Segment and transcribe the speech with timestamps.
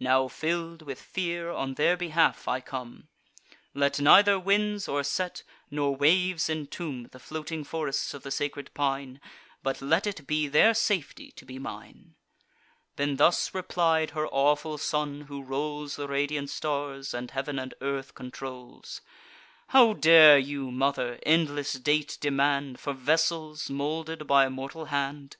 [0.00, 3.06] Now, fill'd with fear, on their behalf I come;
[3.72, 9.20] Let neither winds o'erset, nor waves intomb The floating forests of the sacred pine;
[9.62, 12.16] But let it be their safety to be mine."
[12.96, 18.12] Then thus replied her awful son, who rolls The radiant stars, and heav'n and earth
[18.16, 19.02] controls:
[19.68, 25.36] "How dare you, mother, endless date demand For vessels moulded by a mortal hand?